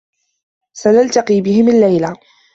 [0.73, 2.15] سنلتقي بهم الليلة.